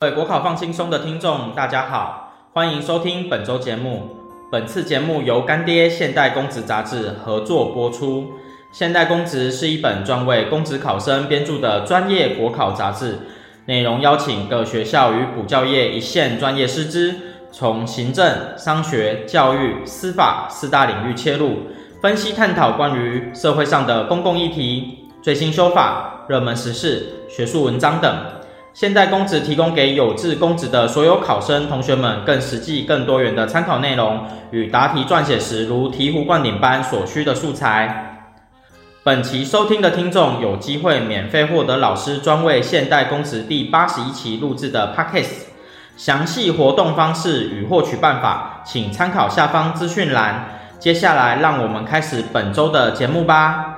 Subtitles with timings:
[0.00, 4.16] 各位国考放轻松的听众，大家好，欢迎收听本周节目。
[4.48, 8.30] 本次节目由干爹现代公职杂志合作播出。
[8.70, 13.18] 现代公职是一本专为公职考生编著的专业国考杂志，
[13.66, 17.16] 内容邀请各学校与补教业一线专业师资，
[17.50, 21.56] 从行政、商学、教育、司法四大领域切入，
[22.00, 28.37] 分析探讨关于社会上的公共议题、最新修法、热门时事、学术文章等。
[28.78, 38.28] 现代公职提供给有志公职的所有考生同学们更实际、更多元的参考内容与答题撰写时如醍醐灌顶般所需的素材。
[39.02, 45.46] 本期收听的听众有机会免费获得老师专为现代公职第八十一期录制的 Podcast，
[45.96, 50.50] 详细活动方式与获取办法，请参考下方资讯栏。
[50.78, 53.77] 接下来，让我们开始本周的节目吧。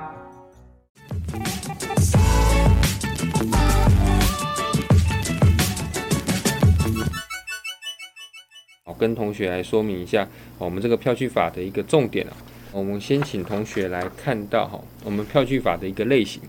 [9.01, 10.27] 跟同学来说明一下，
[10.59, 12.37] 我们这个票据法的一个重点啊。
[12.71, 16.39] 我们先请同学来看到哈，我们票据法的一个类型。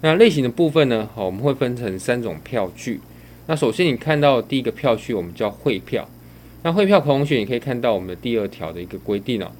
[0.00, 3.00] 那类型的部分呢，好，我们会分成三种票据。
[3.46, 6.08] 那首先你看到第一个票据，我们叫汇票。
[6.64, 9.52] 那汇票同学，你可以看到我们的第二条的一个规定啊。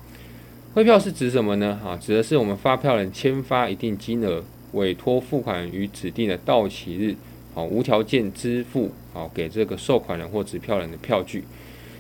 [0.75, 1.79] 汇票是指什么呢？
[1.81, 7.15] 哈，指的是我们发票人签发一定金额，委托付款于指定的到期日，
[7.55, 11.45] 好，无条件支付，好，给这个收款人或持票人的票据。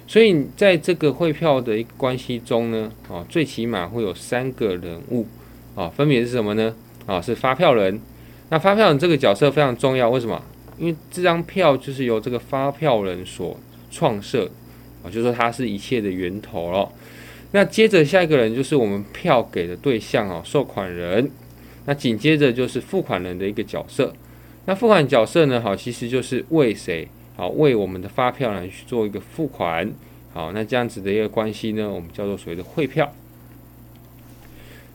[0.08, 5.26] 所以在这个汇票的一个关系中呢，啊，最起码会有三个人物，
[5.74, 6.74] 啊，分别是什么呢？
[7.04, 8.00] 啊，是发票人。
[8.48, 10.42] 那发票人这个角色非常重要，为什么？
[10.78, 13.54] 因为这张票就是由这个发票人所
[13.90, 14.50] 创设，
[15.02, 16.88] 啊，就说他是一切的源头了。
[17.52, 21.30] 那接着下一个人就是我们票给的对象啊，收款人。
[21.84, 24.14] 那紧接着就是付款人的一个角色。
[24.64, 27.06] 那付款角色呢，好，其实就是为谁？
[27.38, 29.88] 好，为我们的发票呢去做一个付款。
[30.34, 33.12] 好，那这样子的一个关系呢，我们叫做所谓的汇票。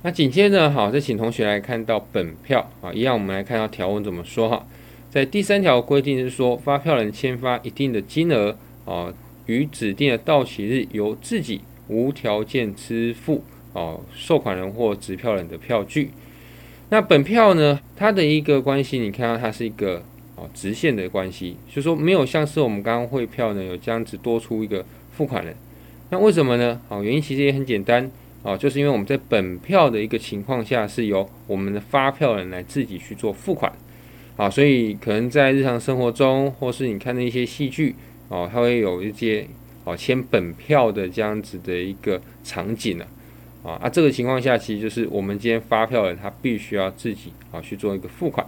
[0.01, 4.67] 那紧接着，好，再请同学来看到本票啊，一样我们来看到条文怎么说哈。
[5.09, 9.13] 在第三条规定是说，发票人签发一定的金额啊，
[9.45, 16.11] 于指定的到期日由自己无条件支付啊，收款人或持票人的票据。
[16.89, 20.03] 那本票呢，它的一个关系，你看到它是一个。
[20.35, 25.55] 哦，直线的关系，就是说没有像是我们刚刚汇票呢，有这样子多出一个付款人，
[26.09, 26.81] 那为什么呢？
[26.89, 28.09] 哦，原因其实也很简单，
[28.41, 33.71] 哦，就是因为我们在本票的一个情况下是由我们的发票人来自己去做付款，
[34.35, 37.95] 啊，所以可能在日常生活中，或是你看的一些戏剧，
[38.29, 39.45] 哦，它会有一些
[39.83, 43.05] 哦签本票的这样子的一个场景呢，
[43.61, 48.43] 啊，啊，这个情况下其实就是我们今天发票人他必须要自己啊去做一个付款。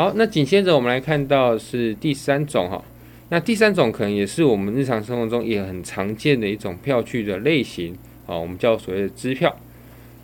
[0.00, 2.82] 好，那紧接着我们来看到是第三种哈，
[3.28, 7.94] 那第三种可能也是我们日常生活中也很常见的一种票据的类型
[8.26, 9.54] 啊，我们叫所谓的支票。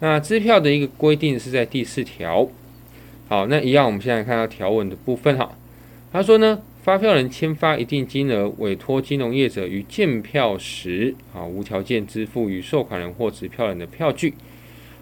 [0.01, 2.49] 那支票的一个规定是在第四条。
[3.29, 5.55] 好，那一样，我们现在看到条文的部分哈，
[6.11, 14.33] 他说呢，发票人签发一定金额，委托金融业者于见票时啊，无条件支付与受款人或持票人的票据。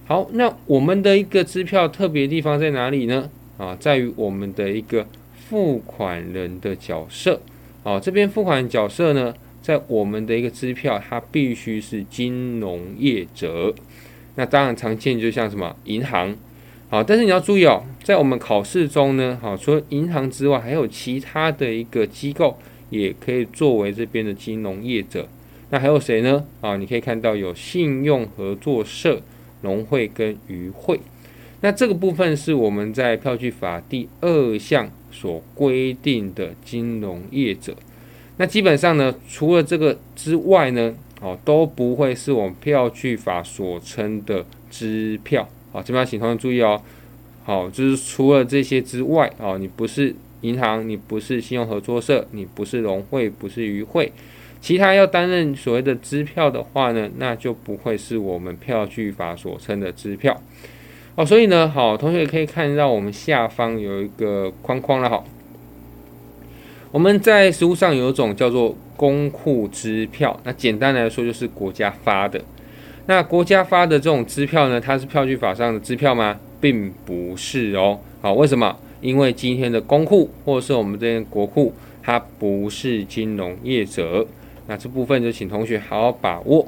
[0.06, 3.30] 好，那我们的一个支票特别地方在哪里呢？
[3.56, 5.06] 啊，在于我们的一个
[5.48, 7.40] 付款人的角色。
[7.82, 13.74] 啊，这边付款角色呢，在我们的一个支票，它必须是金融业者。
[14.36, 16.34] 那当然常见就像什么银行。
[16.88, 22.56] 好，但是你要注意哦，在我们考试中呢，好，除了银行之外，还有其他的一个机构
[22.90, 25.28] 也可以作为这边的金融业者。
[25.70, 26.44] 那还有谁呢？
[26.60, 29.20] 啊，你可以看到有信用合作社、
[29.62, 31.00] 农会跟渔会。
[31.64, 37.74] 那这个部分是我们在票据法第二项所规定的金融业者。
[38.36, 45.48] 那基本上呢，除了这个之外呢，哦，都不会是我们票据法所称的支票。
[45.72, 46.82] 好，这边要请同学注意哦。
[47.44, 54.12] 好，就是除了这些之外，哦，你不是银行，你不是信用合作社，你不是融会，不是余会，
[54.60, 60.38] 其他要担任所谓的支票的话呢，那就不会是我们票据法所称的支票。
[61.16, 65.24] 哦，所以呢，好，同学可以看到我们下方有一个框框了，好，
[66.90, 72.40] 我们在实物上有一种叫做公库支票，那简单来说就是国家发的。
[73.06, 76.36] 那国家发的这种支票呢，它是票据法上的支票吗？
[76.60, 78.00] 并不是哦。
[78.20, 78.76] 好，为什么？
[79.00, 81.72] 因为今天的公库或者是我们这边国库，
[82.02, 84.26] 它不是金融业者。
[84.66, 86.66] 那这部分就请同学好好把握。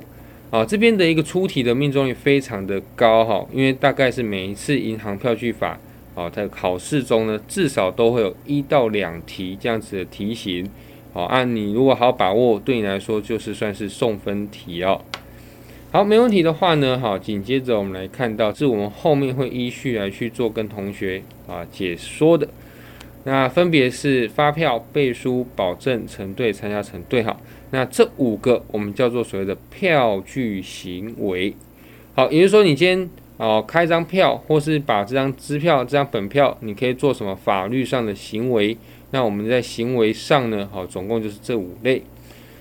[0.51, 5.79] 啊，这边的一个出题的命中率非常的高哈，因为大概是每一次银行票据法
[6.15, 10.71] 啊，在考试中呢，至少都会有一到两题这样子的题型
[11.13, 15.01] 好，按你如果好把握，对你来说就是算是送分题哦。
[15.91, 22.47] 好，没问题的话呢，好，紧接着我们来看到，是我们后面会依序来去做跟同学啊解说的。
[23.27, 27.25] 那分别是发票、背书、保证、承兑、参加承兑。
[27.25, 27.37] 哈，
[27.73, 31.53] 那这五个我们叫做所谓的票据行为。
[32.15, 38.77] 好，也就是说，你今天哦开张票，或是把这张支票、这张本票，你可以做什么法律上的行为？
[39.11, 42.05] 那我们在行为上呢，好，总共就是这五类。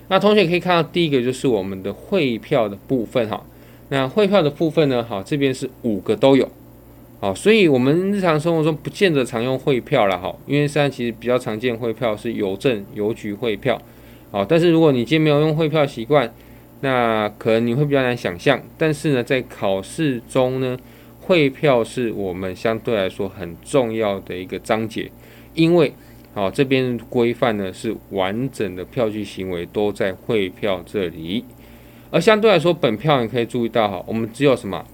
[0.07, 3.45] 那同学可以看到，第一个就是我们的汇票的部分哈。
[3.89, 6.49] 那汇票的部分呢，好，这边是五个都有，
[7.25, 13.81] 好，所以我们日常生活中不见得常用汇票了哈，因为现在其实比较常见汇票是邮政邮局汇票，
[14.29, 16.31] 好，但是如果你今天没有用汇票习惯，
[16.81, 18.61] 那可能你会比较难想象。
[18.77, 20.77] 但是呢，在考试中呢，
[21.19, 25.09] 汇票是我们相对来说很重要的一个章节，
[25.55, 25.91] 因为
[26.35, 31.43] 好，这边规范呢是完整的票据行为都在汇票这里，
[32.11, 34.85] 而相对来说，本票你可以注意到哈，我们只有什么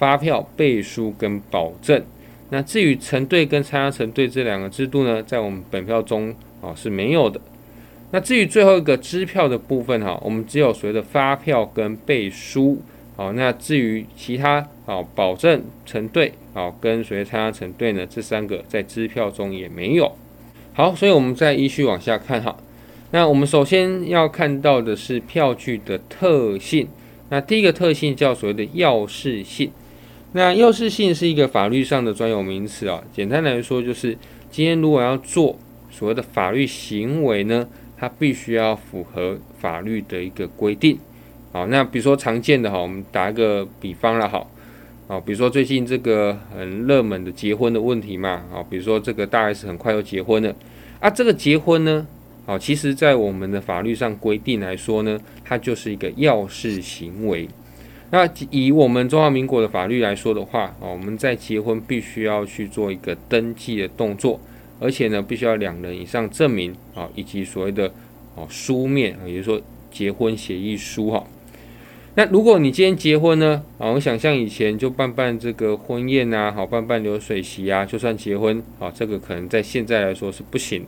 [0.00, 2.02] 发票、背书跟保证。
[2.48, 7.38] 那至于承兑跟参加承兑这两个制度呢，在我们本票中啊是没有的。
[8.12, 12.80] 那至于最后一个支票的部分哈，我们只有所谓的发票跟背书。
[13.14, 20.10] 好，那至于其他啊保证、承兑啊跟所谓参加承兑呢，这三个在支票中也没有。
[20.72, 22.56] 好，所以我们再依序往下看哈。
[23.10, 26.88] 那我们首先要看到的是票据的特性。
[27.28, 29.70] 那第一个特性叫所谓的要事性。
[30.32, 33.02] 那要事性是一个法律上的专有名词啊。
[33.12, 34.16] 简单来说，就是
[34.50, 35.58] 今天如果要做
[35.90, 37.66] 所谓的法律行为呢，
[37.96, 40.98] 它必须要符合法律的一个规定。
[41.52, 44.46] 好，那比如说常见的哈，我们打一个比方了哈。
[45.08, 50.54] 啊，比如说最近这个很热门的结婚的问题嘛，啊，比如说这个大 S 很快要结婚了，
[51.00, 52.06] 啊，这个结婚呢，
[52.46, 57.48] 啊，其实在我们的法律上规定来说呢，它就是一个要事行为。
[58.12, 64.40] 那以我们中华民国的法律来说的话，啊，我们在结婚必须要去做一个登记的动作，
[64.80, 67.86] 而且呢，必须要两人以上证明，啊，以及所谓的
[68.34, 69.60] 啊书面，啊，也就是说
[69.92, 71.24] 结婚协议书，哈。
[72.16, 73.62] 那如果你今天结婚呢？
[73.78, 80.84] 啊，我想象以前就办办这个婚宴啊，好办办流水席啊，就算结婚，啊，这个可能在现在来说是不行，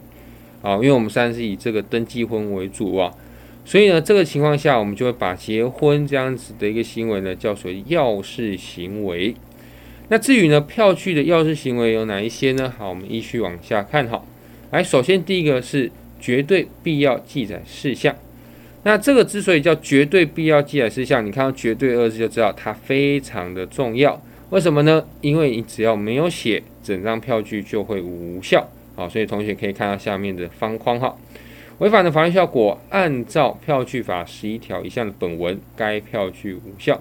[0.61, 3.15] 啊，因为我们现在是以这个登记婚为主啊，
[3.65, 9.35] 所以呢，这个情况下我们就会把结婚这样子的一个行为呢，叫做要事行为。
[10.09, 12.75] 那至于呢，票据的要事行为有哪一些呢？
[12.77, 14.23] 好，我们依序往下看哈。
[14.73, 18.15] 来，首先第一个是绝对必要记载事项。
[18.83, 24.21] 那这个之所以叫绝对必要记载事项，你看到“绝对”二字就知道它非常的重要。
[24.51, 25.07] 为什么呢？
[25.21, 28.69] 因为你只要没有写，整张票据就会无效。
[28.97, 31.17] 好，所以同学可以看到下面的方框哈。
[31.79, 37.01] 违反的法律效果，按照票据法十一条以下的本文，该票据无效。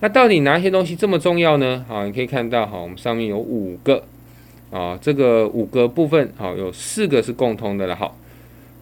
[0.00, 1.84] 那到底哪些东西这么重要呢？
[1.88, 4.04] 好，你可以看到哈，我们上面有五个
[4.70, 7.94] 啊，这个五个部分好，有四个是共通的了。
[7.96, 8.18] 好。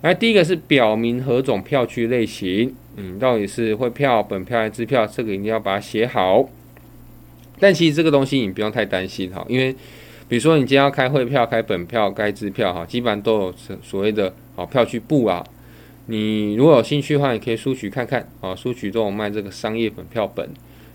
[0.03, 6.49] 来，第一个是表明何种票据类型，嗯，到底是汇票、本票还是支票，这个一定要把它写好。
[7.61, 9.73] 但其实这个东西你不用太担心哈，因为
[10.33, 15.45] 比如说你今天要开汇票、开本票、开支票哈，基本上都有所谓的哦票据簿啊。
[16.07, 20.49] 你如果有兴趣的话，你可以书局看看啊，书局都有卖这个商业本票本。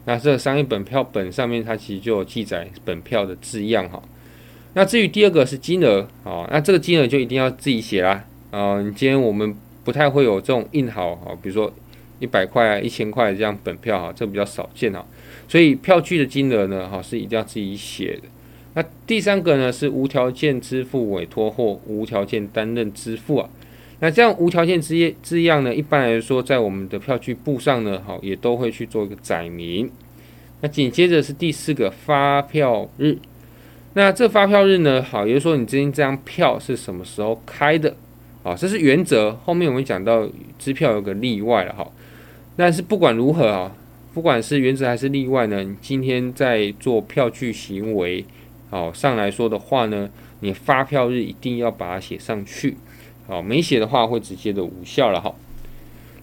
[0.06, 4.02] 那这个商业本票本上面它其实就有记载本票的字样哈。
[4.74, 8.26] 那至于第二个是金额啊，那这个金额就一定要自己写啦。
[8.50, 11.72] 啊，你今天我们不太会有这种印好啊，比如说
[12.18, 15.06] 一百块啊、一千块这样本票哈，这比较少见哈，
[15.48, 18.24] 所以票据的金额呢，哈是一定要自己写的。
[18.78, 23.50] 那第三个呢是无条件支付委托或无条件担任支付啊。
[24.02, 29.90] 那这样无条件之业字样呢，一般来说在我们的票据簿上呢，好也都会去做一个载明。
[30.62, 33.18] 那紧接着是第四个发票日，
[33.96, 37.96] 那这发票日呢，好，也就是说你今天这张票是什么时候开的？
[38.44, 39.36] 啊，这是原则。
[39.44, 40.30] 后面我们讲到
[40.60, 41.92] 支票有个例外了哈。
[42.56, 43.76] 但是不管如何啊，
[44.14, 48.24] 不管是原则还是例外呢，你今天在做票据行为，
[48.70, 50.10] 好上来说的话呢，
[50.42, 52.78] 你发票日一定要把它写上去。
[53.28, 55.34] 好，没写的话会直接的无效了哈。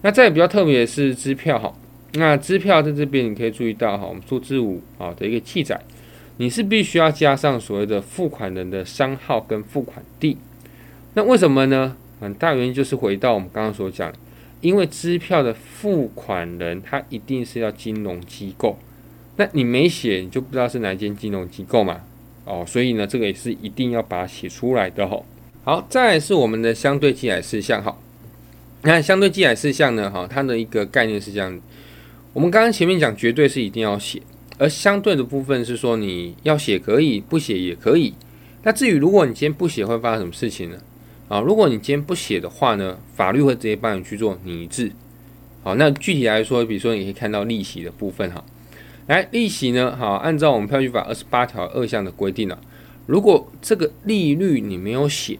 [0.01, 1.73] 那再比较特别的是支票哈。
[2.13, 5.79] 那支票在这边你可以注意到哈，我们数字五啊的一个记载，
[6.37, 10.37] 你是必须要加上所谓的付款人的商号跟付款地。
[11.13, 11.95] 那为什么呢？
[12.21, 14.11] 很大原因就是回到我们刚刚所讲，
[14.61, 18.79] 因为支票的付款人他一定是要金融机构，
[19.35, 22.01] 那你没写，你就不知道是哪间金融机构嘛，
[22.45, 25.25] 哦，所以呢，这个也是一定要把它写出来的吼。
[25.63, 27.97] 好，再是我们的相对记载事项哈。
[28.83, 31.59] 那相对记载事项呢，哈，它的一个概念是这样，
[32.33, 34.21] 我们刚刚前面讲绝对是一定要写，
[34.59, 38.13] 而相对的部分是说你要写可以，不写也可以。
[38.61, 40.77] 那至于如果你今天不写会发生什么事情呢？
[41.27, 44.91] 啊，如果你今天不写的话呢，法律会直接帮你去做拟制。
[45.63, 48.43] 好，那具体来说，比如说你可以看到利息的部分哈，
[49.07, 52.57] 来利息呢，好，按照我们票据法二十八条二项的规定呢，
[53.05, 55.37] 如果这个利率你没有写，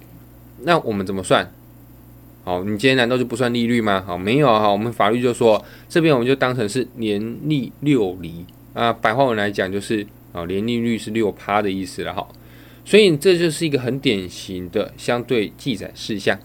[0.62, 1.52] 那我们怎么算？
[2.44, 4.04] 好，你今天难道就不算利率吗？
[4.06, 8.46] 好，没有哈，我们法律就说这边我们就当成是年利六厘
[8.76, 12.28] 啊，白话文来讲就是啊，年利率是六趴的意思了哈，
[12.86, 16.38] 所以这就是一个很典型的相对记载事项。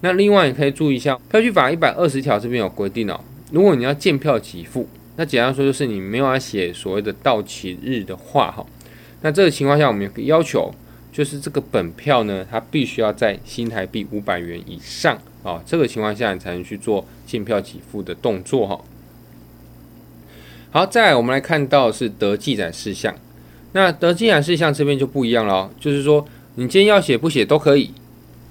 [0.00, 3.20] 那另外，你可以注意一下，票据法一百二十条这边有规定哦，
[3.52, 8.64] 如果你要见票给付，那简单说就是你没有要写所谓的到期日的话哈，
[9.20, 10.72] 那这个情况下我们有个要求，
[11.12, 18.80] 就是这个本票呢，它必须要在新台币五百元以上啊，这个情况下你才能去做见票给付的动作哈。
[20.70, 23.14] 好，再来我们来看到是得记载事项，
[23.72, 27.92] 那得记载事项这边就不一样了，就是说你今天要写不写都可以，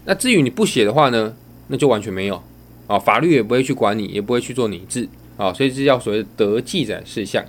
[0.06, 1.36] 那至于你不写的话呢？
[1.68, 2.44] 那就完全没有
[2.88, 5.08] 啊，法律也不会去管你，也不会去做拟制
[5.41, 7.43] 啊，所以这叫所谓的得记载事项。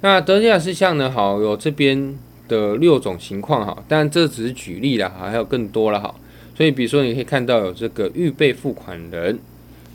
[0.00, 2.16] 那得记载事项呢，好，有这边
[2.46, 6.14] 的六种情况哈，但这只是举例了哈，还有更多了哈。
[6.56, 9.36] 所以比如说你可以看到有这个预备付款人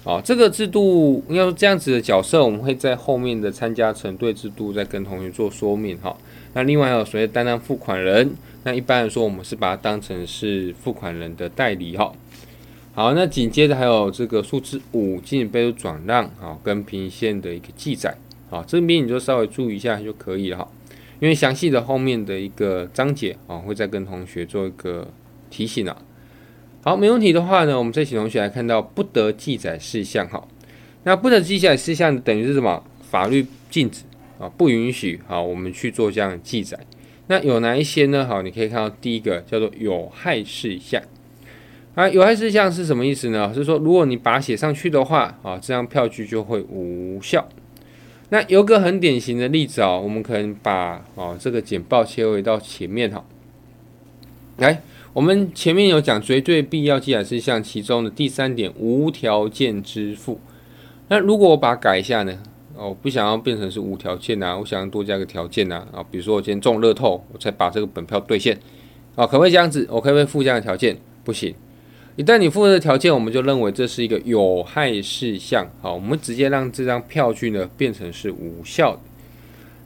[0.03, 6.13] 啊，这个制度应该说这样子的角色，我们会在后面的参加承兑制度再跟同学做说明哈。
[6.53, 8.29] 那另外还有所谓担当付款人，
[8.65, 12.11] 那一般来说我们是把它当成是付款人的代理哈。
[12.93, 18.13] 好，那紧接着还有这个数字五，进行备注转让，好，跟评鉴的一个记载，
[18.50, 20.67] 好，这边你就稍微注意一下就可以了哈，
[21.21, 25.07] 因为详细的后面的一个章节啊，会再跟同学做一个
[25.50, 25.98] 提醒了。
[26.83, 30.45] 好，没问题的话呢，我们再请同学来看到不得记载事项，哈，
[31.03, 32.83] 那不得记载事项等于是什么？
[33.10, 34.03] 法律禁止
[34.38, 36.77] 啊，不允许，好，我们去做这样的记载。
[37.27, 38.25] 那有哪一些呢？
[38.25, 41.01] 好，你可以看到第一个叫做有害事项。
[41.93, 43.53] 啊，有害事项是什么意思呢？
[43.53, 47.48] 是说，如果你把它写上去的话，啊，这张票据就会无效。
[48.29, 53.25] 那有个很典型的例子啊，我们可能把啊这个简报切回到前面哈。
[54.55, 54.81] 来，
[55.12, 60.39] 我们前面有讲绝对必要记载事项，其中的第三点无条件支付。
[61.10, 62.41] 那如果我把它改一下呢？
[62.77, 65.86] 哦，不想要变成是无条件呐，我想要多加个条件呐。
[65.91, 68.57] 啊，比如说我今天中乐透，我才把这个本票兑现。
[69.15, 69.86] 啊，可不可以这样子？
[69.91, 70.98] 我可不可以附加个条件？
[71.25, 71.53] 不行。
[72.21, 75.67] 一旦你符合的条件，我们就认为这是一个有害事项。
[75.81, 78.99] 好，我们直接让这张票据呢变成是无效的。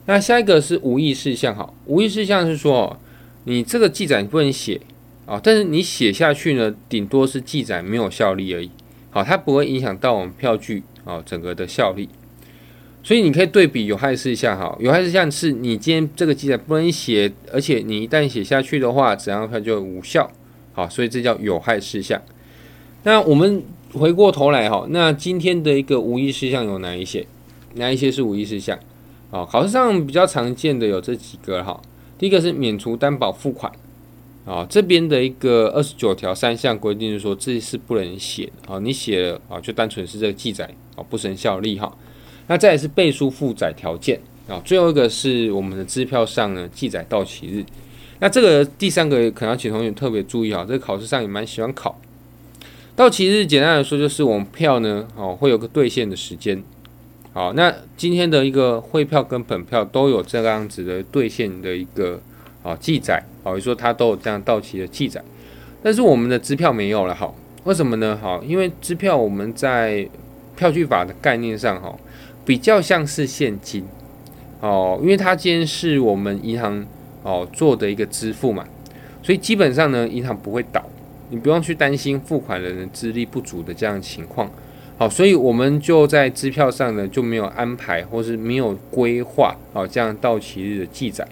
[0.08, 1.56] 那下一个是无意事项。
[1.56, 3.00] 好，无意事项是说，
[3.46, 4.82] 你这个记载不能写
[5.26, 8.70] 啊，但是你写下去呢，顶多是记载没有效力而已。
[9.12, 12.10] 好，它不会影响到我们票据啊整个的效力。
[13.02, 14.58] 所以你可以对比有害事项。
[14.58, 20.30] 好，有害事项是你今天这个记载不能写，而且你一旦写下去的话，整张票就无效。
[20.76, 22.22] 好，所以这叫有害事项。
[23.04, 23.64] 那我们
[23.94, 27.26] 回过头来哈，那今天的一个无益事项有哪一些？
[27.76, 28.78] 哪一些是无益事项？
[29.32, 31.82] 啊，考试上比较常见的有这几个哈。
[32.18, 33.72] 第一个是免除担保付款，
[34.46, 41.98] 啊，这边的一个二十九条三项规定是说这是不能写啊，你写了啊，就单纯是这个记载啊，不生效力哈。
[42.48, 47.64] 那再是背书负载条件啊，最后一个是我们的支票上呢记载到期日。
[48.20, 52.00] 那这个第三个可能要请同学特别注意啊，这个考试上也蛮喜欢考。
[52.96, 56.64] 到期日简单来说就是我们票呢，哦会有个兑现的时间。
[57.34, 62.18] 好，那今天的一个汇票跟本票都有这个样子的兑现的一个
[62.64, 65.22] 啊记载，好，比如说它都有这样到期的记载，
[65.84, 68.18] 但是我们的支票没有了，好，为什么呢？
[68.22, 70.08] 好，因为支票我们在
[70.56, 71.94] 票据法的概念上，哈，
[72.46, 73.86] 比较像是现金，
[74.62, 76.88] 哦，因为它今天是我们银行。
[77.26, 78.64] 哦，做的一个支付嘛，
[79.24, 80.80] 所以基本上呢，银行不会倒，
[81.32, 84.48] 你不用去担心付款人的资历不足的这样情况。
[85.00, 91.28] 好，所以我们就在支票上呢就没有安排或是没有规划好这样到期日的记载。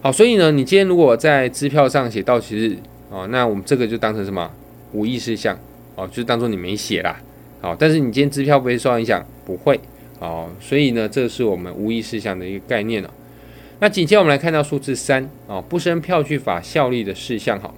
[0.00, 2.78] 好，所以呢，你今天如果在支票上写到期日，
[3.10, 4.50] 哦，那我们这个就当成什么
[4.92, 5.54] 无意事项，
[5.94, 7.20] 哦，就当做你没写啦。
[7.60, 9.78] 好，但是你今天支票不会受到影响，不会。
[10.20, 13.10] 哦，所以呢，这是我们无意事项的一个概念了。
[13.78, 17.72] 那紧接着我们来看到数字三啊，不生票据法效力的事项哈。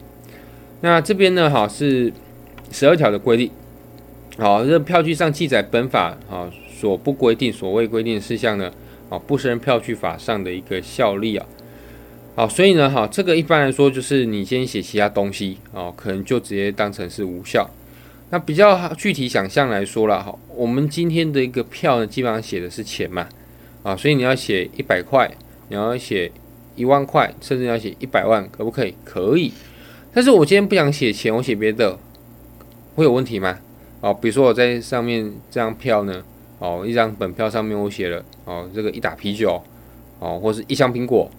[0.80, 2.12] 那这边呢哈是
[2.70, 3.50] 十二条的规定，
[4.38, 8.70] 好，这票据上记载本法啊所不规定、所未规定的事项呢，
[9.08, 11.44] 啊不生票据法上的一个效力啊。
[12.36, 17.68] 好，所以呢哈，这个一般来说就是你先写其他东西啊，可能就直接当成是无效。
[18.30, 23.26] 那比较具体想象来说了，哈，我们今天的一个票呢，基本上写的是钱嘛，
[23.82, 25.28] 啊，所以你要写一百块，
[25.68, 26.30] 你要写
[26.76, 28.94] 一万块，甚至要写一百万，可不可以？
[29.04, 29.52] 可以。
[30.12, 31.98] 但是我今天不想写钱，我写别的，
[32.94, 33.58] 会有问题吗？
[34.00, 36.22] 哦，比如说我在上面这张票呢，
[36.58, 39.62] 哦，一张本票上面我写了，哦，这个一打啤酒，
[40.18, 41.30] 哦，或是一箱苹果。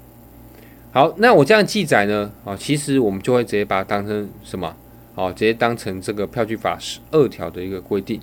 [0.92, 4.76] 好，那我这样记载呢，啊，其实我们就会直接把它当成什么？
[5.16, 8.22] 哦，直接当成这个票据法十二条的一个规定，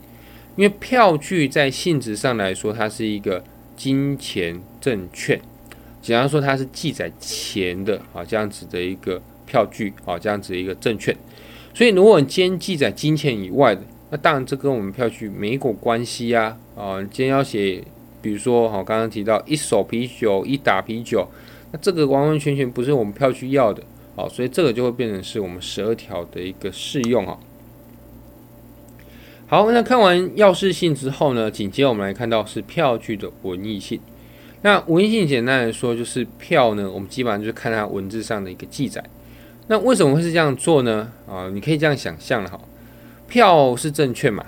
[0.57, 3.45] 因为票据在性质上来说，它是一个
[3.77, 5.41] 金钱证券，
[6.07, 11.17] 简单说它是记载钱的啊，这样子的一个票据啊，这样子的一个证券。
[11.75, 16.57] 所以，如果你今天记载金钱以外的，那当然这跟我们票据没有关系啊。
[16.77, 17.83] 啊，你今天要写，
[18.23, 21.27] 比如说，好，刚刚提到一手啤酒，一打啤酒。
[21.73, 23.83] 那这个完完全全不是我们票据要的，
[24.15, 27.37] 啊，所以这个就会变成是我们十二条的一个适用啊。
[29.49, 34.01] 好，那看完要事性之后呢，紧接着我们来看到是票据的文义性。
[34.67, 39.01] 那文义性简单来说就是票呢，我们基本上就是看它文字上的一个记载。
[39.69, 41.09] 那为什么会是这样做呢？
[41.25, 42.61] 啊，你可以这样想象了哈，
[43.29, 44.45] 票是证券嘛，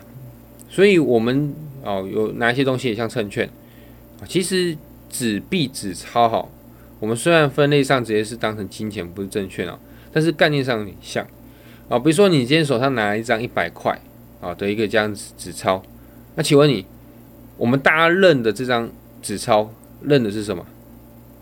[0.69, 3.49] 所以我们哦有哪些东西也像证券？
[4.27, 4.77] 其实
[5.09, 6.45] 纸币纸钞哈。
[6.99, 9.79] 我们虽然分类上直接是当成金钱，不是证券啊，
[10.13, 11.25] 但是概念上很像
[11.89, 11.97] 啊。
[11.97, 13.97] 比如说你今天手上拿一张一百块
[14.41, 15.81] 啊的一个这样子纸钞，
[16.35, 16.85] 那请问你，
[17.57, 18.91] 我们大家认的这张
[19.23, 19.73] 纸钞
[20.03, 20.65] 认的是什么？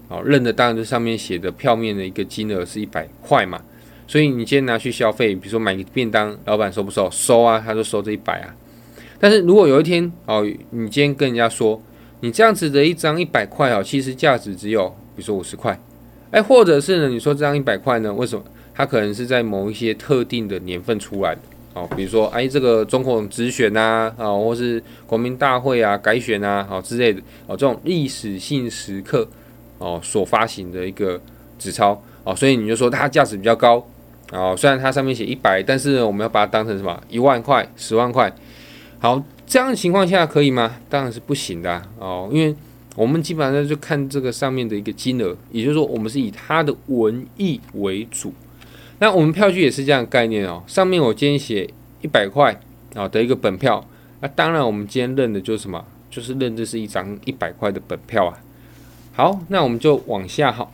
[0.08, 3.60] 哦，认的当然就上面写的票面的一个金额是一百块嘛。
[4.06, 7.08] 所以你今天拿去消费，比如说买个便当，老板收不收？
[7.10, 8.54] 收啊，他就收这一百啊。
[9.18, 11.82] 但是如果有一天哦，你今天跟人家说，
[12.20, 14.94] 你这样子的一张一百块哦，其实价值只有。
[15.16, 15.80] 比如说五十块，
[16.30, 17.08] 哎，或者是呢？
[17.08, 18.12] 你说这张一百块呢？
[18.12, 18.44] 为什么
[18.74, 21.40] 它可能是在某一些特定的年份出来的？
[21.76, 29.28] 哦，比如说哎，这个总统直选呐，啊，或是国民大会啊改选啊，好之类的，哦，这种历史性时刻
[29.76, 31.20] 哦所发行的一个
[31.58, 33.86] 纸钞哦，所以你就说它价值比较高
[34.32, 34.54] 哦。
[34.56, 36.98] 虽然它上面写一百，但是呢，我们要把它当成什么？
[37.10, 38.34] 一万块、十万块。
[38.98, 40.76] 好，这样的情况下可以吗？
[40.88, 42.56] 当然是不行的哦，因为。
[42.96, 48.32] 我们基本上就看这个上面的一个金额，也就是说，我们是以它的文艺为主。
[48.98, 50.62] 那我们票据也是这样概念哦。
[50.66, 51.68] 上面我今天写
[52.00, 52.60] 一百块
[52.94, 53.86] 啊的一个本票，
[54.20, 55.84] 那当然我们今天认的就是什么？
[56.08, 58.38] 就是认这是一张一百块的本票啊。
[59.12, 60.70] 好，那我们就往下哈。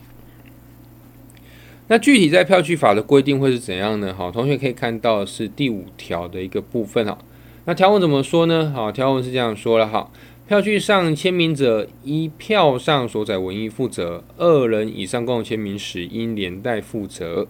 [1.87, 4.13] 那具体在票据法的规定会是怎样呢？
[4.17, 7.17] 好，同学可以看到是第五条的一个部分哈。
[7.65, 8.71] 那条文怎么说呢？
[8.73, 10.09] 好，条文是这样说了哈。
[10.47, 17.47] 票据上签名者，依票上所载文义负责；二人以上共同签名时，应连带负责。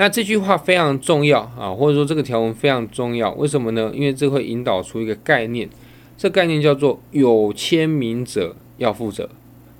[0.00, 3.90] 那这句话非常重要啊，或者说这个条文非常重要，为什么呢？
[3.92, 5.68] 因为这会引导出一个概念，
[6.16, 9.28] 这概念叫做有签名者要负责，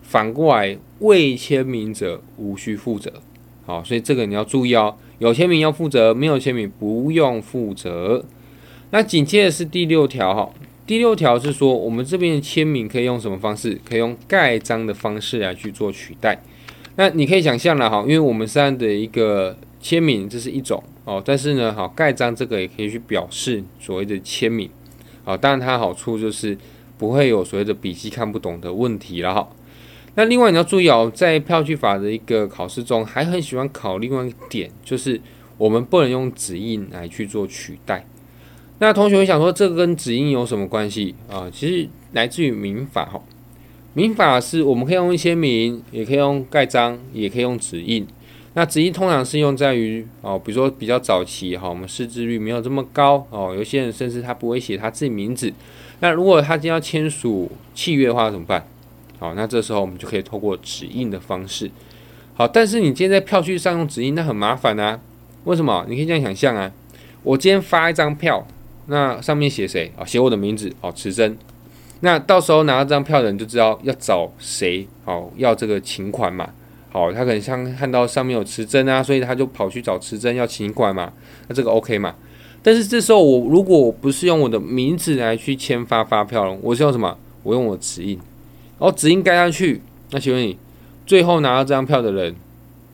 [0.02, 3.12] 反过来未签名者无需负责。
[3.64, 8.24] 好，所以这个你要注意哦，有签名要负责，没有签名不用负责。
[8.90, 10.50] 那紧接着是第六条哈。
[10.84, 13.78] 第六条是说，我们这边的签名可以用什么方式？
[13.88, 16.42] 可以用盖章的方式来去做取代。
[16.96, 21.22] 那你可以想象了哈，因为我们这样的一个签名，这是一种哦。
[21.24, 24.68] 但是呢，好盖章这个也可以去表示所谓的签名。
[25.24, 26.56] 好，当然它好处就是
[26.96, 29.48] 不会有所谓的笔迹看不懂的问题了哈。
[30.14, 35.20] 那另外你要注意哦，在票据法的一个考试中，还很喜欢考另外一个点，就是
[35.56, 38.04] 我们不能用指印来去做取代。
[38.80, 41.50] 那同学会想说，这个跟指印有什么关系啊？
[41.52, 43.20] 其实来自于民法哈。
[43.94, 48.06] 民法是我们可以用签名，也可以用盖章，也可以用指印。
[48.54, 55.52] 那指印通常是用在于哦，比如说比较早期哈，我们识字率没有这么高哦，有些人甚至他不会写他自己名字。
[56.00, 58.66] 那如果他今天要签署契约的话怎么办？
[59.18, 61.70] 好，那这时候我们就可以透过指印的方式。
[62.34, 65.00] 好，但是你今天在票据上用指印，那很麻烦啊。
[65.44, 65.84] 为什么？
[65.88, 66.72] 你可以这样想象啊，
[67.22, 68.46] 我今天发一张票。
[68.90, 70.04] 那上面写谁啊？
[70.04, 71.36] 写我的名字哦，持真。
[72.00, 76.48] 那到时候拿到这张票的人就知道要找谁，好要这个请款嘛。
[76.98, 81.12] 好，他可能像看到上面有磁针啊，所以他就跑去找磁针要请款嘛。
[81.46, 82.12] 那这个 OK 嘛？
[82.60, 87.16] 但是这时候我如果我不是用我的名字来去签发发票了，我是用什么？
[87.44, 88.16] 我用我的指印，
[88.80, 89.80] 然后指印盖上去。
[90.10, 90.58] 那请问你，
[91.06, 92.34] 最后拿到这张票的人，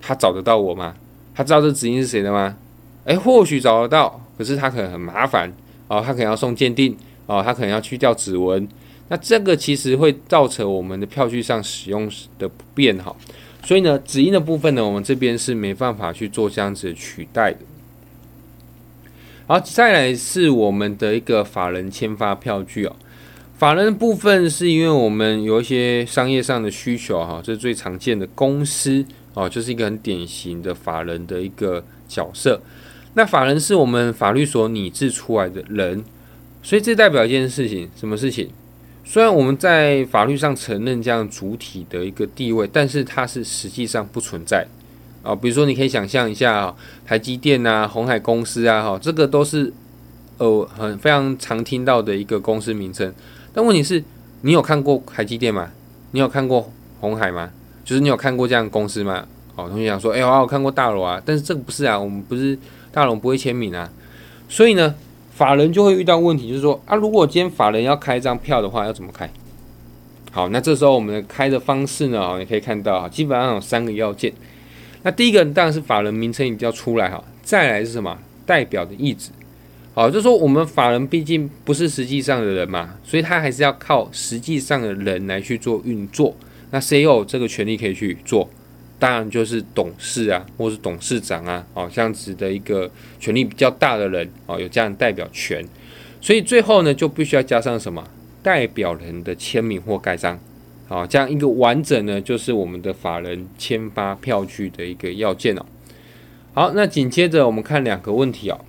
[0.03, 0.95] 他找得到我吗？
[1.35, 2.57] 他知道这指印是谁的吗？
[3.05, 5.51] 诶，或许找得到，可是他可能很麻烦。
[5.89, 6.95] 哦，他可能要送鉴定，
[7.27, 8.69] 哦，他可能要去掉指纹，
[9.09, 13.15] 那这个其实会造成我们的票据上使用的不便哈，
[13.65, 17.59] 所以呢，指印的部分呢，我们这边是没办法去做这样子取代的。
[19.47, 22.95] 好，再来是我们的一个法人签发票据哦。
[23.57, 32.61] 法人的部分是因为我们有一些商业上的需求哈，这是最常见的公司哦，就是一个很典型的法人的一个角色。
[33.15, 36.05] 那法人是我们法律所拟制出来的人，
[36.63, 38.51] 所以这代表一件事情，什么事情？
[39.07, 44.67] 虽然我们在法律上承认这样主体的一个地位，但是它是实际上不存在
[45.23, 45.35] 啊。
[45.35, 46.75] 比如说，你可以想象一下，
[47.07, 49.71] 台积电啊、鸿海公司啊，哈，这个都是
[50.39, 53.13] 呃很非常常听到的一个公司名称。
[53.53, 54.03] 但问题是，
[54.41, 55.71] 你有看过台积电吗？
[56.13, 57.51] 你有看过鸿海吗？
[57.85, 59.27] 就是你有看过这样的公司吗？
[59.55, 62.59] 哦，同学想说，哎，我有看过大楼啊，但是这个不是啊，我们不是
[62.91, 63.89] 大楼不会签名啊，
[64.49, 64.95] 所以呢。
[65.35, 69.29] 法人就会遇到问题，就是说啊，如果今天法人要开一张票的话，要怎么开？
[70.31, 74.33] 好，那这时候我们的开的方式呢，你可以看到啊，基本上有三个要件。
[75.03, 78.17] 那第一个当然是法人名称一定要出来哈，再来是什么？
[78.47, 79.31] 代表的意志。
[79.93, 86.35] 好，就说我们法人毕竟不是实际上的人嘛，所以他还是要靠实际上的人来去做运作。
[86.71, 88.49] 那谁有这个权利可以去做？
[89.05, 92.91] 当然就是董事啊，或是董事长啊，哦，这样子的一个
[93.21, 95.63] 权力比较大的人，哦，有这样代表权，
[96.23, 98.03] 所以最后呢，就必须要加上什么
[98.43, 100.41] 代表人的签名或盖章，
[100.89, 105.67] 好，这样一个完整呢，就是我们的法人签发票据的一个要件哦。
[106.55, 108.65] 好，那紧接着我们看两个问题哦。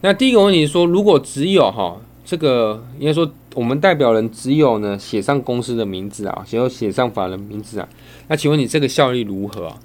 [0.00, 7.88] 那第一个问题说，如果只有哈这个，应该说我们代表人只有呢写上公司的名字啊，写有写上法人名字啊。
[8.28, 9.78] 那请问你这个效力如何啊？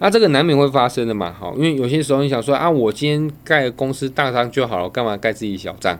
[0.00, 5.96] 那这个难免会发生的嘛，好，因为有些时候你想说啊，我今天盖公司大章就好了，干嘛盖自己小章？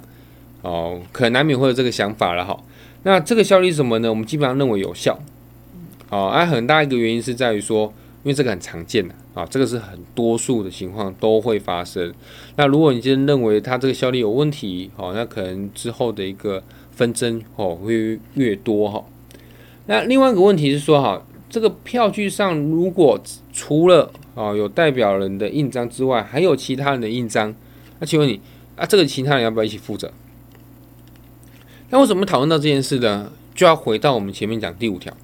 [0.63, 2.59] 哦，可能难免会有这个想法了哈。
[3.05, 4.11] 那这个效力什么呢？
[4.11, 5.19] 我们基本上认为有效。
[6.11, 7.93] 哦，啊，很大一个原因是在于说，
[8.25, 12.13] 因为这个很常见的啊，这个是很多数的情况都会发生。
[12.57, 16.61] 那如果你今天认为它这个效力有问题，哦，那可能之后的一个
[16.91, 19.05] 纷争哦会越多哈。
[19.87, 21.23] 那另外一个问题是说哈。
[21.51, 23.17] 这个票据上，如果
[23.53, 27.55] 除了啊有代表人的印章之外，还有其他人的印章，
[28.01, 28.41] 那请问你
[28.75, 30.11] 啊，这个其他人要不要一起负责？
[31.91, 33.31] 那为什么讨论到这件事呢？
[33.55, 35.17] 就要回到我们前面讲第五条。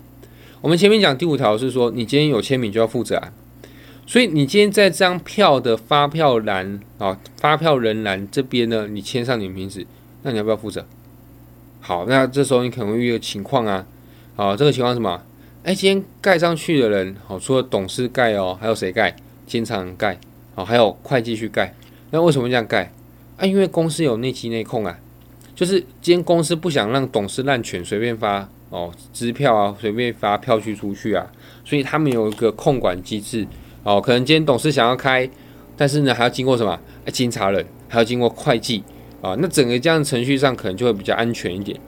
[0.63, 3.33] 我们前面讲第五条是说，你今天有签名就要负责啊。
[4.07, 9.87] 所以你今天在这张票的发票栏啊，发票人栏这边呢，你签上你的名字，
[10.23, 10.85] 那你要不要负责？
[11.81, 13.87] 好，那这时候你可能会遇到情况啊。
[14.37, 15.23] 好，这个情况什么？
[15.63, 19.17] 哎，今天盖上去的人，好，除了董事盖哦，还有谁盖？
[19.47, 20.19] 监察人盖，
[20.55, 21.75] 好，还有会计去盖。
[22.11, 22.93] 那为什么这样盖？
[23.39, 24.99] 啊，因为公司有内稽内控啊，
[25.55, 31.27] 就是今天公司不想让董事滥权，随便发哦支票啊，随便发票据出去啊，
[31.65, 33.47] 所以他们有一个控管机制
[33.83, 34.01] 哦。
[34.01, 35.29] 可能今天董事想要开，
[35.77, 36.79] 但是呢还要经过什么？
[37.05, 38.83] 哎，监察人还要经过会计
[39.21, 41.79] 啊，那整个这样程序上可能就会比较安全一点。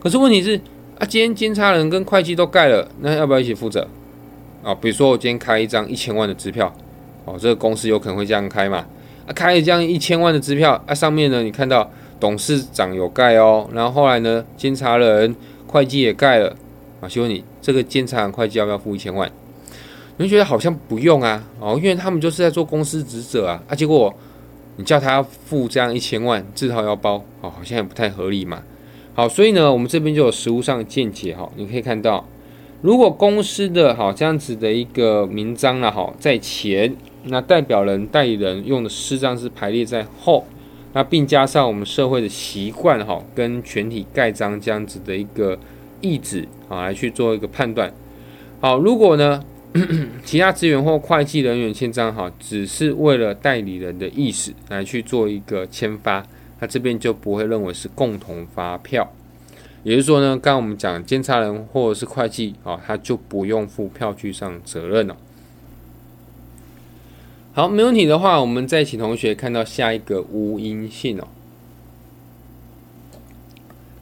[0.00, 0.60] 可是问题是。
[0.98, 3.86] 啊，今天监察人跟会计都盖了，那要不要一起负责？
[4.62, 6.74] 啊，比如说我今天开一张一千万的支票，
[7.26, 8.78] 哦，这个公司有可能会这样开嘛？
[9.26, 15.36] 啊，开了这样一千万的支票，啊，上面呢，你看到董事长有盖哦，然后后来呢，监察人、
[15.76, 16.56] 会计也盖了，
[17.02, 19.30] 啊，请问你这个监察、会计要不要付一千万？
[20.16, 24.14] 你觉得好像不用啊，哦，因为他们就是在做公司职责啊，啊，结果
[24.76, 28.62] 你叫他付这样一千万自掏腰包，哦，好像也不太合理嘛。
[29.12, 31.46] 好，所以呢，我们这边就有实务上的见解哈。
[31.56, 32.26] 你可以看到，
[32.80, 40.46] 如果公司的好这样子的一个名章啊，好在前，那代表人、代理人用的私章是排列在后，
[40.96, 45.58] 那并加上我们社会的习惯哈，跟全体盖章这样子的一个
[46.00, 47.92] 意志啊，来去做一个判断。
[48.62, 49.44] 好，如果呢，
[50.24, 56.24] 其他职员或会计人员签章哈，只是为了代理人的意思来去做一个签发。
[56.60, 59.12] 那这边就不会认为是共同发票，
[59.82, 65.14] 也就是说呢，刚刚我们讲监察人或者是会计啊，他就不用负票据上责任了。
[67.56, 71.26] 好，没问题的话，我们再请同学看到下一个无因信哦。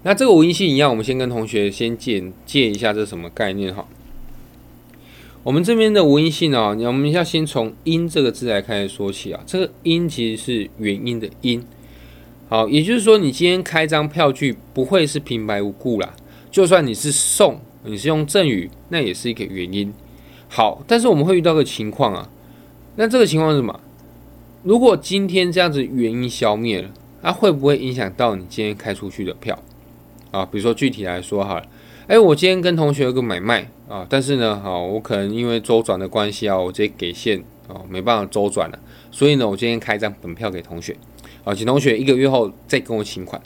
[0.02, 3.86] 那这个无因信一样，我们先跟同学先借借一下这是什么概念哈。
[5.44, 9.40] 我们这边的无因信哦，我们要先从因这个字来开始说起啊。
[9.46, 11.64] 这个因其实是原因的因。
[12.48, 16.12] 好，也就是说，你今天开张票据不会是平白无故啦。
[16.50, 19.94] 就算你是送，你是用赠与，那也是一个原因。
[20.48, 22.28] 好，但是我们会遇到个情况啊，
[22.96, 23.80] 那这个情况是什么？
[24.62, 26.88] 如果今天这样子原因消灭了，
[27.22, 29.59] 那会不会影响到你今天开出去的票
[30.30, 30.46] 啊？
[30.46, 31.62] 比如说具体来说哈，
[32.07, 38.78] 哎，我今天跟同学有个买卖啊，但是呢，好，我可能因为周转的关系啊，我直接给现啊，没办法周转了。
[39.11, 40.96] 所以呢，我今天开一张本票给同学，
[41.44, 43.40] 啊，请同学一个月后再跟我请款。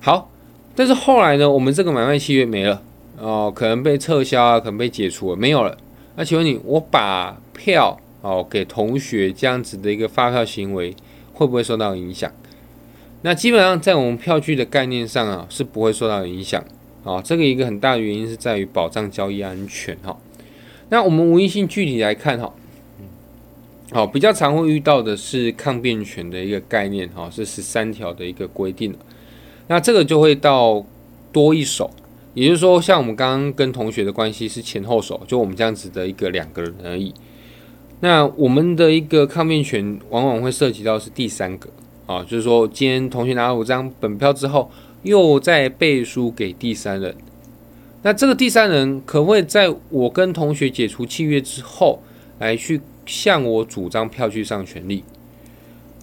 [0.00, 0.30] 好，
[0.74, 2.82] 但是后来呢，我们这个买卖契约没了，
[3.18, 5.76] 哦，可能被撤销啊，可能被解除了，没有了。
[6.16, 10.96] 那请问你，我把票哦给同学这样子的一个发票行为，
[11.34, 12.32] 会不会受到影响？
[13.20, 16.64] 那基本上在我们票据的概念上啊，是不会受到影响。
[17.04, 20.16] 啊，这个一个很大的原因是在于保障交易安全哈。
[20.88, 22.54] 那我们无异性具体来看哈，
[23.92, 28.94] 好，比较常会遇到的是抗辩权的一个概念哈，是十三条的一个规定。
[29.66, 30.82] 那这个就会到
[31.30, 31.90] 多一手，
[32.32, 37.12] 也就是说，像我们刚刚跟同学的关系是前后手，就我们这样子的一个两个人而已。
[38.04, 41.70] 那我们的一个抗辩权往往会涉及到是第三个
[42.04, 44.70] 啊，就是说，今天同学拿了五张本票之后。
[45.04, 47.14] 又再背书给第三人，
[48.00, 52.00] 那这个第三人可不可以在我跟同学解除契约之后，
[52.38, 55.04] 来去向我主张票据上权利？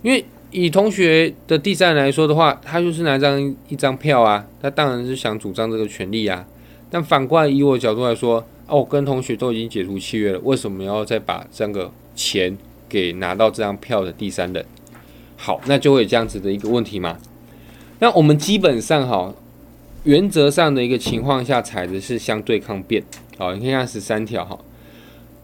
[0.04, 6.46] 因为以同学的第三人来说的话，他就是拿张一张票啊，他当然是想主张这个权利啊。
[6.92, 12.58] 但反过来以我角度来说，哦，跟同学都已经解除契约了，为什么要再把这个钱
[12.88, 14.66] 给拿到这张票的第三人？
[15.36, 17.18] 好，那就会有这样子的一个问题嘛。
[18.00, 19.34] 那我们基本上哈，
[20.06, 23.04] 原则上的一个情况下采的是相对抗辩，
[23.38, 24.58] 好，你看下十三条哈，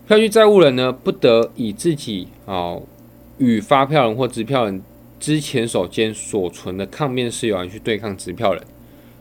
[0.07, 2.77] 票据债务人呢不得以自己啊
[3.39, 4.81] 与发票人或支票人
[5.19, 8.63] 之前手间所存的抗辩事由来去对抗支票人，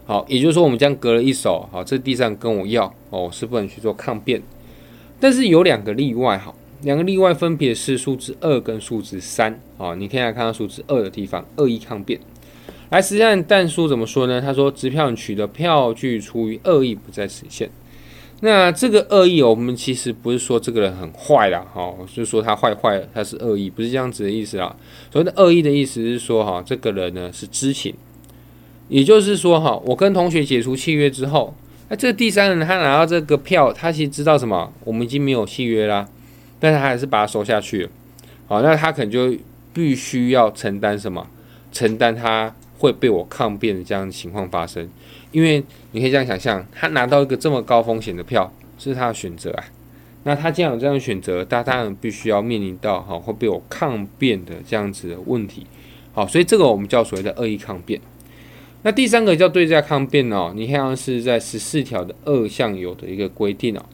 [0.06, 4.40] 好，也就是说我们将隔了一手，好，这地上跟我要哦，是不能去做抗辩，
[5.18, 12.20] 但是有两个例外哈，两个例外分别是数字二跟数字三，啊，你可以来看到数字二的地方，恶意抗辩。
[12.90, 14.40] 来，实际上但书怎么说呢？
[14.40, 17.68] 他说，支票取得票据出于恶意，不在实现。
[18.42, 24.76] 那这个恶意，我们其实不是说这个人很坏啦，哈，就是说他坏坏，他是恶意，不是这样子的意思啦。
[25.10, 27.92] 所谓的恶意的意思是说，哈，这个人呢是知情，
[28.88, 31.54] 也就是说，哈，我跟同学解除契约之后，
[31.88, 34.72] 那这第三人他拿到这个票，他其实知道什么？
[34.84, 36.08] 我们已经没有契约啦，
[36.58, 37.88] 但是他还是把它收下去。
[38.46, 39.34] 好，那他可能就
[39.72, 41.26] 必须要承担什么？
[41.72, 42.54] 承担他。
[42.78, 44.86] 会被我抗辩的这样的情况发生，
[45.32, 49.64] 因为你可以这样想象，他拿到一个这么高风险的票，是他的选择啊。
[50.24, 55.66] 那他既然有这样的选择，他当然必须要面临到哈会被我抗辩的这样子的问题。
[56.12, 57.98] 好，所以这个我们叫所谓的恶意抗辩。
[58.86, 63.84] 那第三个叫对价抗辩哦，你看是在十四条的二项有的一个规定哦。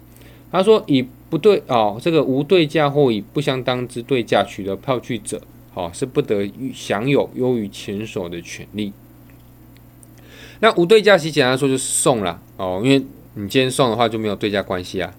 [0.50, 5.40] 他说以不对哦，这个无对价或以不相当之对价取得票据者。
[5.72, 8.92] 好，是不得享有优于前手的权利。
[10.60, 12.98] 那无对价其简单说就是送了哦，因为
[13.32, 15.10] 你今天送的话就没有对价关系啊。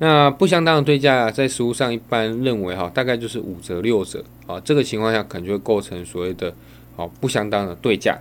[0.00, 4.58] 那不相当的对价，在实务上一般认为哈，大概就是五折六折啊。
[4.58, 6.52] 这个情况下可能就会构成所谓的
[6.96, 8.18] 哦不相当的对价。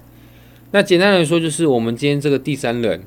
[0.72, 3.02] 那简单来说，就是我们今天这个第三人，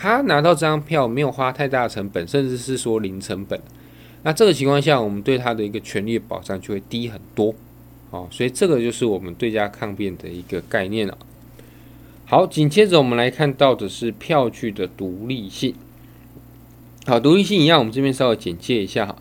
[0.00, 3.60] 他拿到这张票没有花太大成本，甚至是说零成本。
[4.22, 7.54] 那这个情况下，我们对他的一个权利保障就会低很多。
[8.10, 11.18] 好，所以这个就是我们对价抗辩的一个概念了。
[12.26, 15.74] 好，紧接着我们来看到的是票据的独立性。
[17.06, 19.16] 好，独立性一样，我们这边稍微简介一下哈。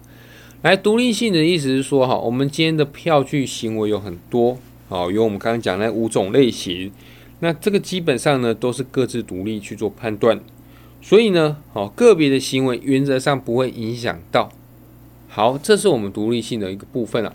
[0.62, 6.92] 来，独立性的意思是说，哈，我们今天的票据行为有很多，好，有我们刚刚讲那五种类型，
[7.40, 10.40] 那这个基本上呢都是各自独立去做判断，
[11.02, 14.52] 所以呢，好，个别的行为原则上不会影响到。
[15.28, 17.34] 好，这是我们独立性的一个部分啊。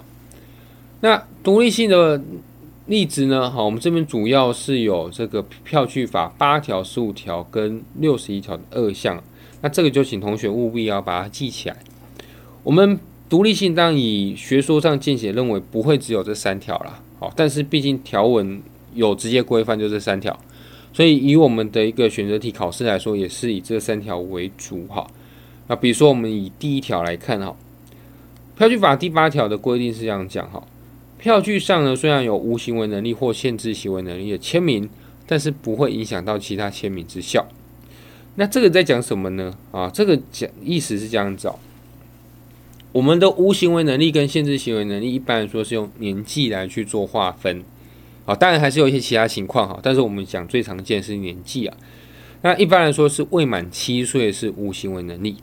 [1.01, 2.23] 那独立性的
[2.87, 3.51] 例子呢？
[3.51, 9.23] 好，我们这边主要是有这个票据法八条、十五条跟六十一条的二项。
[9.63, 11.77] 那这个就请同学务必要把它记起来。
[12.63, 12.99] 我们
[13.31, 17.01] 独立性当以学说上见解认为不会只有这三条啦。
[17.19, 18.61] 好，但是毕竟条文
[18.95, 20.39] 有直接规范就这三条，
[20.93, 25.07] 所以以我们的一个选择题考试来说，也是以这三条为主哈。
[25.67, 27.57] 那比如说我们以第一条来看哈，
[28.57, 30.63] 票据法第八条的规定是这样讲哈。
[31.19, 34.89] 票据上呢，虽然有无行为能力或限制行为能力的签名，
[35.27, 37.47] 但是不会影响到其他签名之效。
[38.35, 39.55] 那这个在讲什么呢？
[39.73, 41.59] 啊，这个讲意思是这样子哦。
[42.93, 47.65] 我们的无行为能力跟限制行为能力，一般来说是用年纪来去做划分。
[48.25, 51.77] 啊，当然还是有一些其他情况哈，但是我们讲最常见是年纪啊。
[52.43, 55.37] 那一般来说是未满七岁是无行为能力。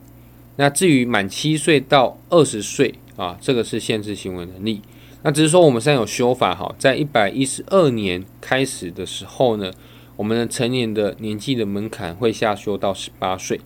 [0.58, 4.82] 那至于满七岁到二十岁啊，这个是限制行为能力。
[5.24, 9.72] 那只是说我们现在有修法哈，在一百一十二年开始的时候呢，
[10.16, 13.62] 我们的成年的年纪的门槛会下修到十八岁，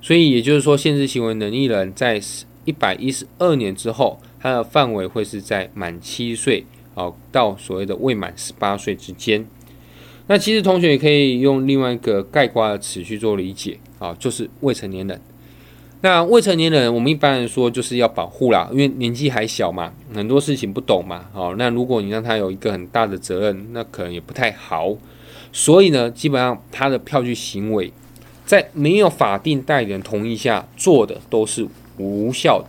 [0.00, 2.20] 所以也就是说，限制行为能力人在
[2.64, 6.66] 一百一十二年之后，它的范围会是在满七岁
[7.00, 9.46] 哦到所谓的未满十八岁之间。
[10.26, 15.20] 那其实同学也可以用另外一个概括的词去做理解啊，就是未成年人。
[16.02, 21.26] 那未成年人，我们一般来说就是要保护啦，因为年纪还小嘛，很多事情不懂嘛。
[21.32, 24.96] 好，那如果你让他有一个很大的责任，那可能也不太好。
[25.52, 27.92] 所以呢，基本上他的票据行为，
[28.46, 31.66] 在没有法定代理人同意下做的都是
[31.98, 32.66] 无效的。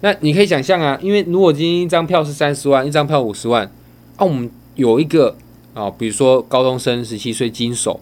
[0.00, 3.64] 那你可以想象啊，因为如果今天一张票是三十万，一张票五十万，
[4.16, 5.36] 啊，我们有一个
[5.74, 8.00] 啊，比如说高中生十七岁经手，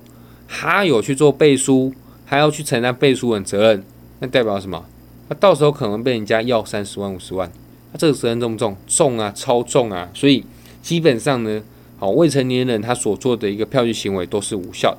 [0.49, 1.93] 他有去做背书，
[2.25, 3.85] 还要去承担背书的责任。
[4.21, 4.85] 那代表什么？
[5.29, 7.51] 那到时候可能被人家要三十万、五十万，
[7.93, 8.77] 那这个责任重不重？
[8.87, 10.09] 重啊，超重啊！
[10.15, 10.45] 所以
[10.83, 11.63] 基本上呢，
[11.99, 14.97] 好，未成年人他所做的一个票据行为都是无效。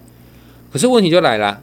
[0.71, 1.61] 可是问题就来了，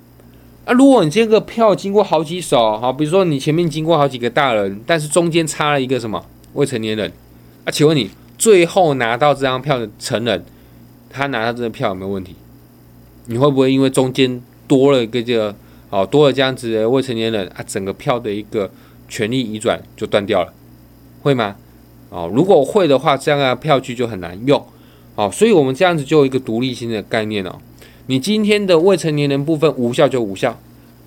[0.65, 7.13] 啊，如果你这个票经过好几手，好，比如说你前面经过好几个大人，但是中间插了一个什么未成年人，
[7.65, 10.45] 啊，请问你最后拿到这张票的成人，
[11.11, 12.37] 他拿到这张票有没有问题？
[13.27, 15.55] 你会不会因为中间多了一个这个？
[15.91, 18.71] 哦，多了这样子的未成年人啊，整个票的一个
[19.11, 20.51] 权利移转就断掉了，
[21.21, 21.55] 会吗？
[22.09, 24.65] 哦，如果会的话，这样的票据就很难用。
[25.17, 27.59] 哦，所以我们这样子就有一个独立性的概念哦。
[28.07, 30.59] 你今天的未成年人部分无效就无效，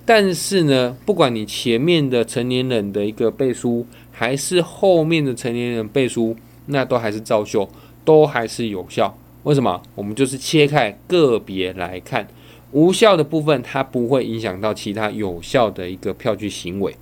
[0.06, 6.34] 但是呢，不管你前面的成年人的一个背书，还是后面的成年人背书，
[6.66, 7.68] 那都还是照旧，
[8.02, 9.16] 都还是有效。
[9.42, 9.80] 为什么？
[9.94, 12.26] 我们就是切开个别来看。
[12.72, 16.96] 无效的部分，它不会影响到其他有效的一个票据行为。